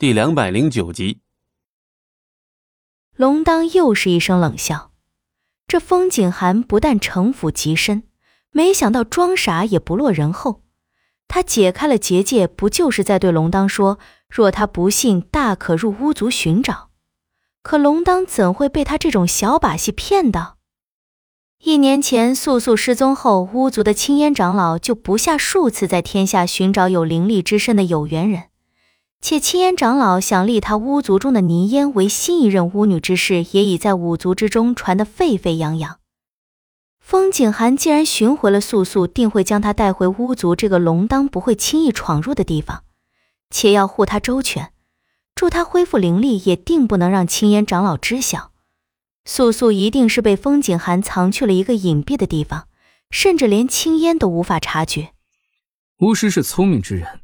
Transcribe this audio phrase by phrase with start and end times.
[0.00, 1.20] 第两百零九集。
[3.14, 4.92] 龙当又是一声冷笑。
[5.68, 8.04] 这风景寒不但城府极深，
[8.50, 10.62] 没想到装傻也不落人后。
[11.28, 13.98] 他解开了结界，不就是在对龙当说：
[14.30, 16.88] 若他不信，大可入巫族寻找？
[17.62, 20.56] 可龙当怎会被他这种小把戏骗到？
[21.62, 28.44] 一年前素素失踪后，巫族的青烟长老就不下数次在天下寻找有灵力之身的有缘人。
[29.20, 35.98] 且青烟长老想立他巫族中的泥烟为新一任巫女之事，也已在五族之中传得沸沸扬扬。
[36.98, 42.84] 风景寒既然寻回了素素，定会将她带回巫族这个龙当不会轻易闯入的地方，
[43.50, 44.72] 且要护她周全，
[45.34, 48.52] 助她恢复灵力，也定不能让青烟长老知晓。
[49.26, 52.68] 素素一定是被风景寒藏去了一个隐蔽的地方，
[53.10, 55.10] 甚至连青烟都无法察觉。
[55.98, 57.19] 巫师是聪明之人。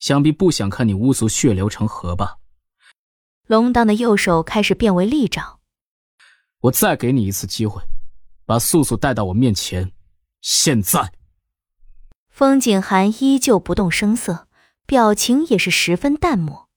[0.00, 2.38] 想必不想看你巫族血流成河吧？
[3.46, 5.58] 龙当的右手开始变为利爪。
[6.60, 7.82] 我再给你一次机会，
[8.44, 9.92] 把素素带到我面前。
[10.40, 11.12] 现在。
[12.28, 14.46] 风景寒依旧不动声色，
[14.86, 16.68] 表情也是十分淡漠。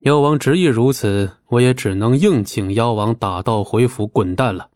[0.00, 4.70] 妖王执意如此，我也只能硬请妖王打道回府滚蛋了。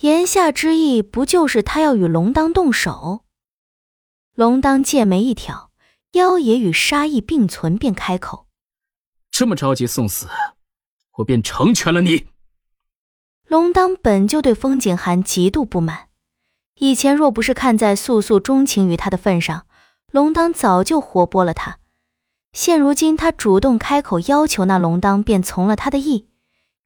[0.00, 3.24] 言下之意，不就是他要与龙当动手？
[4.34, 5.71] 龙当剑眉一挑。
[6.12, 8.46] 妖也与杀意并存，便开口
[9.30, 10.28] ：“这么着急送死，
[11.18, 12.26] 我便成全了你。”
[13.48, 16.08] 龙当本就对风景寒极度不满，
[16.76, 19.66] 以前若不是看在素素钟情于他的份上，
[20.10, 21.78] 龙当早就活剥了他。
[22.52, 26.28] 现如今他主动开口要求，那龙当便从了他的意，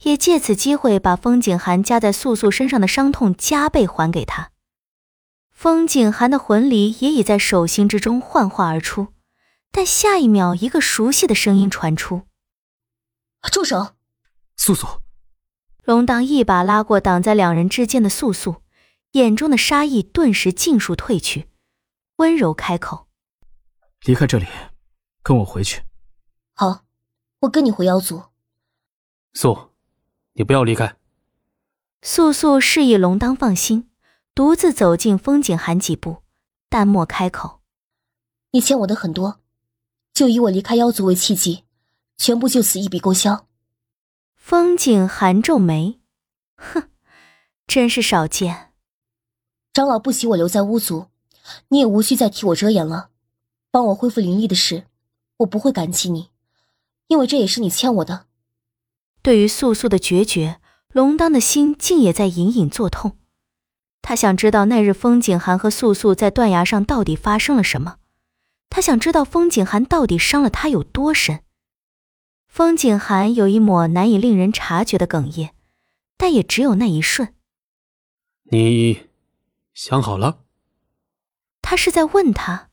[0.02, 4.50] 也借此机会把风景寒加在素素身上的伤痛加倍还给他。
[5.50, 9.08] 风景寒的魂离也已在手心之中幻化而出。
[9.76, 12.22] 但下一秒，一个熟悉的声音传出
[13.52, 13.94] ：“住手！”
[14.56, 15.02] 素素，
[15.84, 18.62] 龙当一把拉过挡在两人之间的素素，
[19.10, 21.50] 眼中的杀意顿时尽数褪去，
[22.16, 23.08] 温柔开口
[24.06, 24.46] ：“离开这里，
[25.22, 25.82] 跟我回去。
[26.56, 26.86] ”“好，
[27.40, 28.22] 我跟你回妖族。
[29.34, 29.72] ”“素，
[30.32, 30.96] 你不要离开。”
[32.00, 33.90] 素素示意龙当放心，
[34.34, 36.22] 独自走进风景寒几步，
[36.70, 37.60] 淡漠开口
[38.52, 39.42] ：“你欠我的很多。”
[40.16, 41.64] 就以我离开妖族为契机，
[42.16, 43.46] 全部就此一笔勾销。
[44.34, 46.00] 风景寒皱眉，
[46.56, 46.88] 哼，
[47.66, 48.72] 真是少见。
[49.74, 51.08] 长老不喜我留在巫族，
[51.68, 53.10] 你也无需再替我遮掩了。
[53.70, 54.84] 帮我恢复灵力的事，
[55.36, 56.30] 我不会感激你，
[57.08, 58.24] 因为这也是你欠我的。
[59.20, 60.62] 对于素素的决绝，
[60.94, 63.18] 龙当的心竟也在隐隐作痛。
[64.00, 67.96] 他想知道那日风景寒和素素在断崖上到底发生了什么。
[68.76, 71.42] 他想知道风景寒到底伤了他有多深。
[72.46, 75.52] 风景寒有一抹难以令人察觉的哽咽，
[76.18, 77.32] 但也只有那一瞬。
[78.50, 79.08] 你
[79.72, 80.40] 想好了？
[81.62, 82.68] 他是在问他。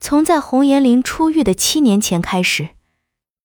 [0.00, 2.70] 从在红颜林出狱的七年前开始，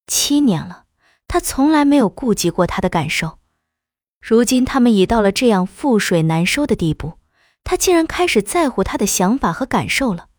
[0.08, 0.86] 七年了，
[1.28, 3.38] 他从来没有顾及过他的感受。
[4.20, 7.20] 如今他们已到了这样覆水难收的地步，
[7.64, 10.30] 他竟然开始在乎他的想法和感受了。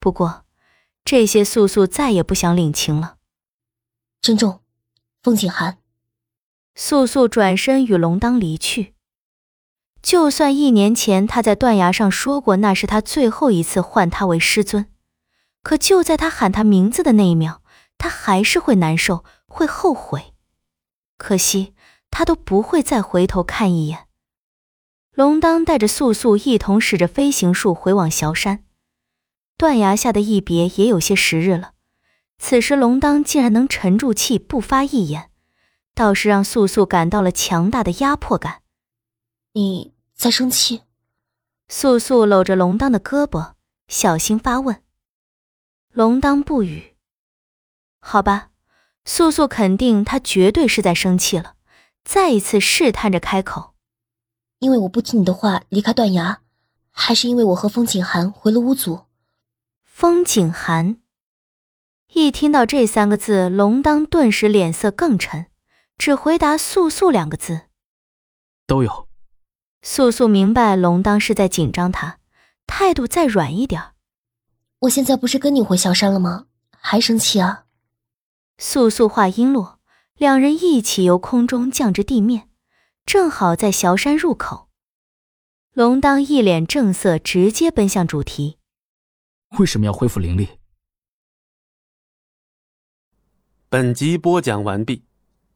[0.00, 0.45] 不过，
[1.06, 3.18] 这些素素再也不想领情了。
[4.20, 4.60] 珍重，
[5.22, 5.78] 风景寒。
[6.74, 8.94] 素素转身与龙当离去。
[10.02, 14.86] 就算一年前他在断崖上说过那是他最后一次唤他为师尊，
[15.62, 17.62] 可就在他喊他名字的那一秒，
[17.96, 20.34] 他还是会难受，会后悔。
[21.16, 21.72] 可惜
[22.10, 24.08] 他都不会再回头看一眼。
[25.12, 28.64] 龙当带着素素一同使着飞行术回往萧山。
[29.56, 31.72] 断崖下的一别也有些时日了，
[32.38, 35.30] 此时龙当竟然能沉住气不发一言，
[35.94, 38.62] 倒是让素素感到了强大的压迫感。
[39.54, 40.82] 你在生气？
[41.68, 43.54] 素素搂着龙当的胳膊，
[43.88, 44.82] 小心发问。
[45.90, 46.94] 龙当不语。
[47.98, 48.50] 好吧，
[49.06, 51.54] 素素肯定他绝对是在生气了，
[52.04, 53.72] 再一次试探着开口。
[54.58, 56.42] 因为我不听你的话离开断崖，
[56.90, 59.05] 还是因为我和风景寒回了巫族？
[59.98, 60.98] 风景寒
[62.12, 65.46] 一听到这三个字，龙当顿时脸色更沉，
[65.96, 67.62] 只回答“素素”两个字。
[68.66, 69.08] 都有。
[69.80, 72.18] 素素明白龙当是在紧张他，
[72.66, 73.94] 态度再软一点。
[74.80, 76.48] 我现在不是跟你回萧山了吗？
[76.72, 77.64] 还生气啊？
[78.58, 79.80] 素素话音落，
[80.18, 82.50] 两人一起由空中降至地面，
[83.06, 84.68] 正好在萧山入口。
[85.72, 88.58] 龙当一脸正色，直接奔向主题。
[89.58, 90.48] 为什么要恢复灵力？
[93.68, 95.02] 本集播讲完毕，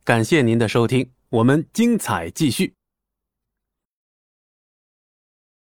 [0.04, 2.74] 感谢您的收听，我们精彩继续。